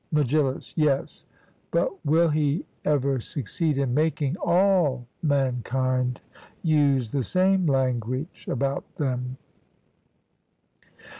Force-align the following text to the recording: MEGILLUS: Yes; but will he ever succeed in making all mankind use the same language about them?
MEGILLUS: 0.11 0.73
Yes; 0.75 1.25
but 1.69 2.03
will 2.03 2.29
he 2.29 2.65
ever 2.83 3.19
succeed 3.19 3.77
in 3.77 3.93
making 3.93 4.35
all 4.37 5.05
mankind 5.21 6.19
use 6.63 7.11
the 7.11 7.21
same 7.21 7.67
language 7.67 8.47
about 8.49 8.95
them? 8.95 9.37